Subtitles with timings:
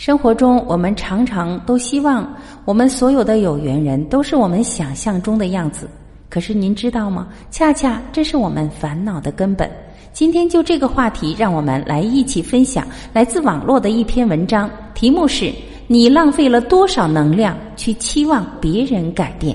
[0.00, 2.26] 生活中，我们常常都希望
[2.64, 5.86] 我们所有的有缘人都是我们想象中的样子。
[6.30, 7.28] 可是您知道吗？
[7.50, 9.70] 恰恰这是我们烦恼的根本。
[10.14, 15.52] 今天就这个话题，让我们来一起分享来自网络的一篇文章，题目是
[15.86, 19.54] 你浪费了多少能量去期望别人改变。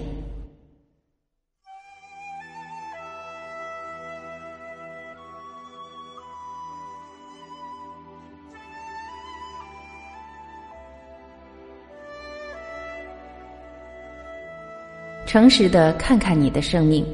[15.35, 17.05] 诚实的看看你的生命，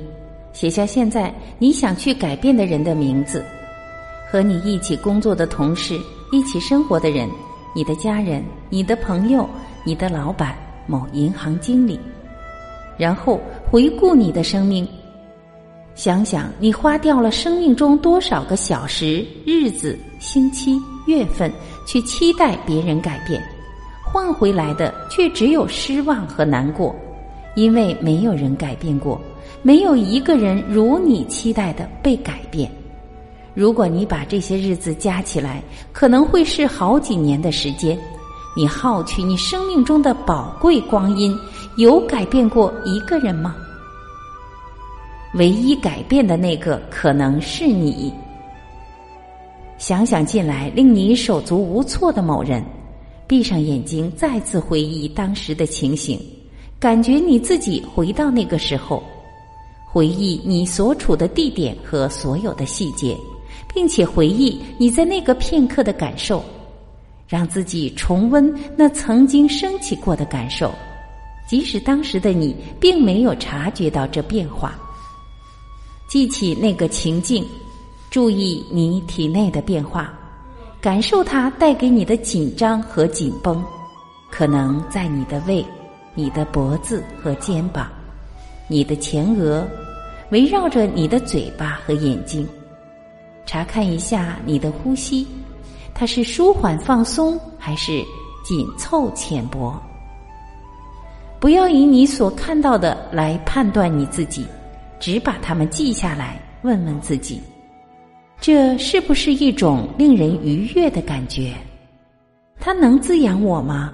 [0.53, 3.43] 写下现在你想去改变的人的名字，
[4.29, 5.99] 和你一起工作的同事，
[6.31, 7.27] 一起生活的人，
[7.73, 9.49] 你的家人，你的朋友，
[9.83, 10.55] 你的老板，
[10.85, 11.99] 某银行经理。
[12.95, 13.41] 然后
[13.71, 14.87] 回顾你的生命，
[15.95, 21.51] 想想你花掉了生命中多少个小时、日子、星期、月份，
[21.87, 23.41] 去期待别人改变，
[24.05, 26.95] 换回来的却只有失望和难过。
[27.55, 29.19] 因为没有人改变过，
[29.61, 32.71] 没有一个人如你期待的被改变。
[33.53, 37.97] 如果你把这些日子加起来，可能会是好几年的时间。
[38.55, 41.37] 你耗去你生命中的宝贵光阴，
[41.77, 43.55] 有改变过一个人吗？
[45.35, 48.13] 唯一改变的那个，可能是你。
[49.77, 52.63] 想想近来令你手足无措的某人，
[53.27, 56.19] 闭上眼睛，再次回忆当时的情形。
[56.81, 59.03] 感觉你自己回到那个时候，
[59.85, 63.15] 回忆你所处的地点和所有的细节，
[63.71, 66.43] 并且回忆你在那个片刻的感受，
[67.27, 70.73] 让自己重温那曾经升起过的感受，
[71.47, 74.73] 即使当时的你并没有察觉到这变化。
[76.09, 77.45] 记起那个情境，
[78.09, 80.11] 注意你体内的变化，
[80.81, 83.63] 感受它带给你的紧张和紧绷，
[84.31, 85.63] 可能在你的胃。
[86.13, 87.87] 你的脖子和肩膀，
[88.67, 89.65] 你的前额，
[90.31, 92.47] 围绕着你的嘴巴和眼睛，
[93.45, 95.25] 查看一下你的呼吸，
[95.93, 98.03] 它是舒缓放松还是
[98.43, 99.81] 紧凑浅薄？
[101.39, 104.45] 不要以你所看到的来判断你自己，
[104.99, 107.41] 只把它们记下来，问问自己，
[108.39, 111.53] 这是不是一种令人愉悦的感觉？
[112.59, 113.93] 它能滋养我吗？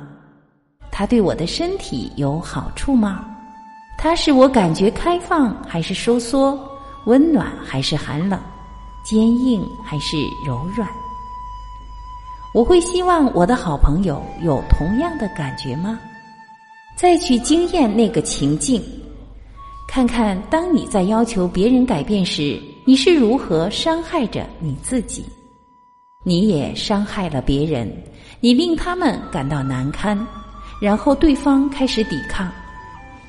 [0.98, 3.24] 它对我的身体有好处吗？
[4.00, 6.60] 它使我感觉开放还是收缩？
[7.06, 8.40] 温暖还是寒冷？
[9.06, 10.90] 坚硬还是柔软？
[12.52, 16.00] 我会希望我的好朋友有同样的感觉吗？
[16.96, 18.82] 再去经验那个情境，
[19.88, 25.24] 看看当你在要求别人改变时，你是如何伤害着你自己？
[26.24, 27.88] 你也伤害了别人，
[28.40, 30.18] 你令他们感到难堪。
[30.80, 32.52] 然后对方开始抵抗，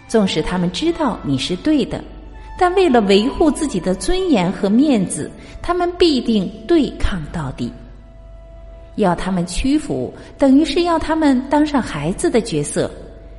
[0.07, 2.03] 纵使他们知道你是对的，
[2.59, 5.31] 但为了维护自己的尊严和面子，
[5.63, 7.73] 他们必定对抗到底。
[8.97, 12.91] 要他们屈服，等于是要他们当上孩子的角色，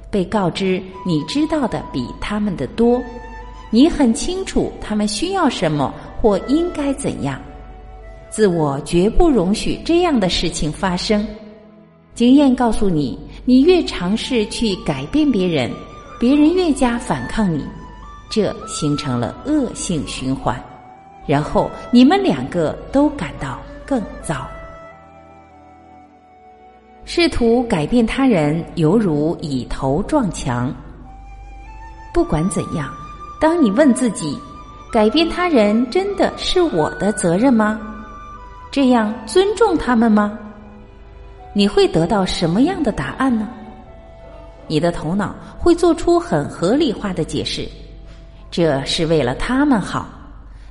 [0.10, 3.02] 被告知你知道的比他们的多，
[3.70, 7.42] 你很清楚他们需要什么或应该怎样，
[8.30, 11.28] 自我绝不容许这样的事情发生。
[12.16, 15.72] 经验告诉你，你越尝试去改变别人，
[16.20, 17.66] 别人越加反抗你，
[18.30, 20.62] 这形成了恶性循环，
[21.26, 24.48] 然后你们两个都感到更糟。
[27.06, 30.72] 试图改变他人，犹如以头撞墙。
[32.14, 32.94] 不管怎样，
[33.42, 34.38] 当你问自己：
[34.92, 37.80] 改变他人真的是我的责任吗？
[38.72, 40.38] 这样尊重他们吗？
[41.54, 43.50] 你会得到什么样的答案呢？
[44.68, 47.68] 你的头脑会做出很合理化的解释，
[48.52, 50.08] 这是为了他们好，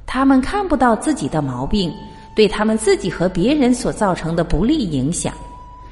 [0.06, 1.92] 他们看不到自己的毛病，
[2.36, 5.34] 对他们自己和别人所造成的不利影响，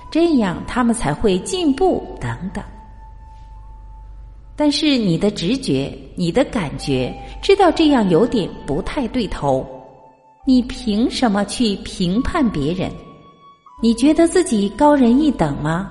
[0.08, 2.62] 这样他们才会进步等等。
[4.54, 7.12] 但是你的直觉、你的感觉
[7.42, 9.66] 知道这样有点不太对头，
[10.46, 12.90] 你凭什么去评判别人？
[13.82, 15.90] 你觉得自己高人一等吗？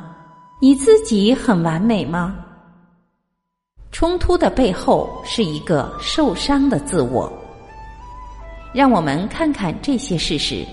[0.60, 2.36] 你自己很完美吗？
[3.92, 7.32] 冲突的背后是一个受伤的自我。
[8.74, 10.66] 让我们看看这些事实。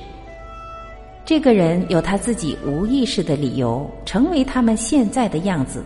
[1.23, 5.85] 这个人有他自己无意识的理由成为他们现在的样子，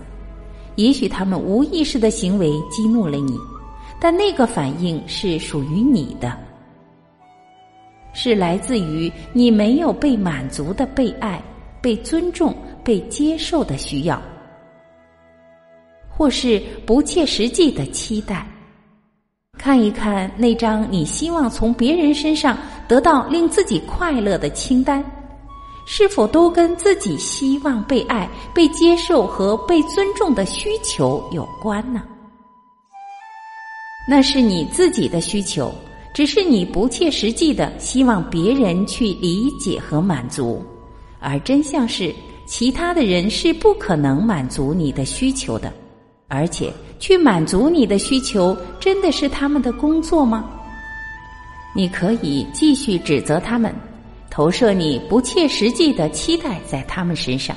[0.77, 3.37] 也许他们无意识的行为激怒了你，
[3.99, 6.39] 但那个反应是属于你的，
[8.19, 11.39] 是来自于你没有被满足的被爱、
[11.83, 14.21] 被尊重、被接受的需要，
[16.09, 18.47] 或是不切实际的期待。
[19.59, 22.57] 看一看那张你希望从别人身上
[22.89, 25.05] 得到令自己快乐的清单，
[25.87, 32.03] 是否都跟自己希望被爱、被接受和被尊重的需求有关呢？
[34.09, 35.71] 那是你自己的需求，
[36.17, 40.65] 只是你不切实际的希望别人去理解和满足，
[41.21, 42.11] 而真相是，
[42.47, 45.71] 其他的人是不可能满足你的需求的。
[46.27, 50.49] 而且，去满足你的需求，真的是他们的工作吗？
[51.75, 53.71] 你可以继续指责他们，
[54.31, 57.55] 投射你不切实际的期待在他们身上，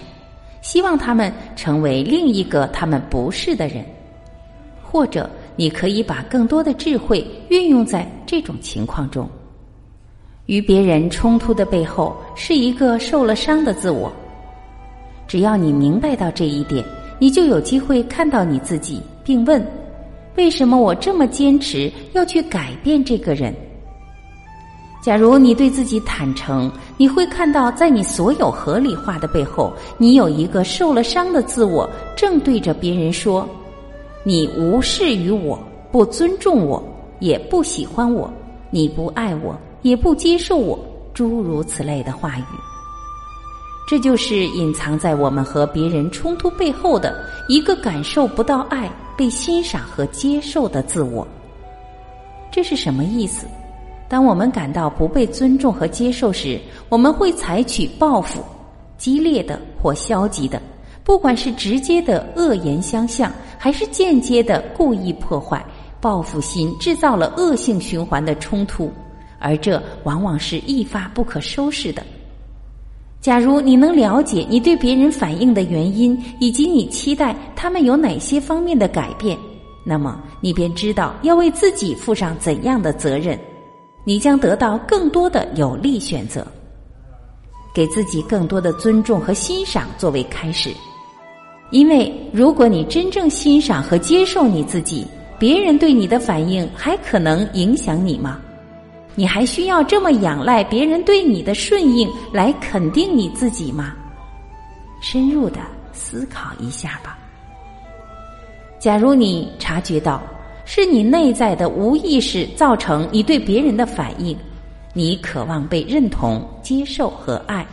[0.62, 3.86] 希望他们成为另一个他们不是的人。
[4.84, 5.30] 或者，
[5.60, 9.30] 你可以把更多的智慧运用在这种情况中。
[10.46, 14.10] 与别人冲突的背后，是一个受了伤的自我。
[15.28, 16.82] 只要你明白到这一点。
[17.22, 19.62] 你就有机会看到你自己，并问：
[20.38, 23.54] 为什么我这么坚持要去改变这个人？
[25.04, 33.46] 假如你对自己坦诚，你会看到，在你所有合理化的背后，你有一个受了伤的自我，正对着别人说
[34.24, 35.58] ：“你无视于我，
[35.92, 36.84] 不尊重我，
[37.20, 38.32] 也不喜欢我，
[38.70, 40.78] 你不爱我，也不接受我。”
[41.12, 42.44] 诸如此类的话语。
[43.88, 51.28] 这就是隐藏在我们和别人冲突背后的一个感受不到爱、被欣赏和接受的自我。
[52.52, 53.48] 这是什么意思？
[54.08, 58.42] 当我们感到不被尊重和接受时，我们会采取报复，
[58.98, 60.62] 激烈的或消极的，
[61.04, 65.64] 不管是直接的恶言相向，还是间接的故意破坏。
[66.02, 68.90] 报复心制造了恶性循环的冲突，
[69.38, 72.02] 而这往往是一发不可收拾的。
[73.20, 79.38] 假如你能了解你对别人反应的原因，以及你期待他们有哪些方面的改变，
[79.86, 83.38] 那么你便知道要为自己负上怎样的责任。
[84.06, 86.48] 你将得到更多的有利选择，
[87.74, 90.74] 给自己更多的尊重和欣赏作为开始。
[91.72, 95.06] 因为如果你真正欣赏和接受你自己，
[95.38, 98.40] 别人对你的反应还可能影响你吗？
[99.16, 103.94] 你还需要这么仰赖别人对你的顺应来肯定你自己吗？
[105.02, 105.60] 深入的
[105.92, 107.18] 思考一下吧。
[108.80, 110.22] 假如你察觉到
[110.66, 114.36] 是你内在的无意识造成你对别人的反应，
[114.94, 117.66] 你渴望被认同、接受和爱，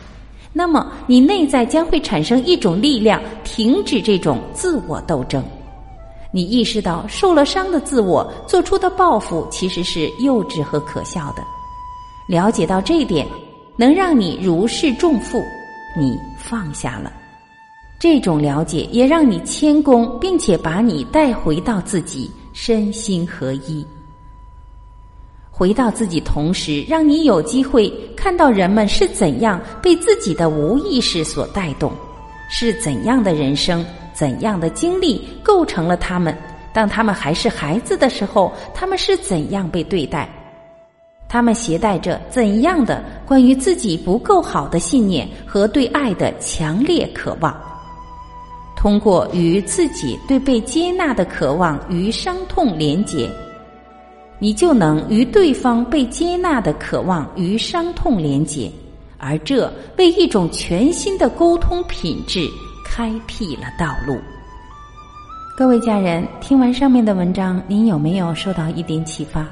[0.57, 5.43] 那么你内在将会产生一种力量，停止这种自我斗争。
[6.31, 11.43] 你意识到受了伤的自我做出的报复其实是幼稚和可笑的，
[12.27, 13.27] 了解到这一点，
[13.75, 15.39] 能让你如释重负，
[15.95, 17.13] 你放下了。
[17.99, 23.85] 这种了解也让你谦恭，并且把你带回到自己身心合一，
[25.57, 31.91] 回到自己，同时让你有机会看到人们是怎样被自己的无意识所带动，
[32.47, 33.83] 是怎样的人生。
[34.13, 36.35] 怎样的经历构成了他们？
[36.73, 40.27] 当他们还是孩子的时候，他们是怎样被对待？
[41.27, 47.55] 他们携带着怎样的关于自己不够好的信念和对爱的强烈渴望？
[48.75, 53.29] 通过与自己对被接纳的渴望与伤痛连结，
[54.39, 58.71] 你就能与对方被接纳的渴望与伤痛连结，
[59.17, 62.47] 而这为一种全新的沟通品质。
[62.89, 64.17] 开辟了道路。
[65.55, 69.45] 各位家人，听完上面的文章，您有没有受到一点启发？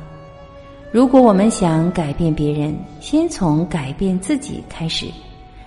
[0.92, 5.06] 如果我们想改变别人，先从改变自己开始。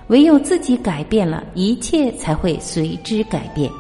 [0.09, 3.71] 唯有自己改变了，一切才会随之改变。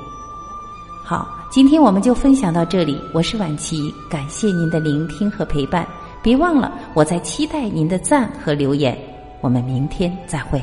[1.02, 3.00] 好，今天我们就分享到这里。
[3.14, 5.86] 我是婉琪，感谢您的聆听和陪伴。
[6.22, 8.96] 别忘了，我在期待您的赞和留言。
[9.40, 10.62] 我们明天再会。